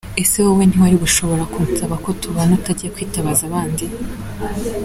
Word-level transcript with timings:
Ese 0.21 0.37
wowe 0.45 0.63
ntawari 0.69 0.97
gushobora 1.03 1.43
kunsaba 1.53 1.95
ko 2.03 2.09
tubana 2.21 2.53
utagiye 2.59 2.89
kwitabaza 2.95 3.41
abandi?”. 3.49 3.85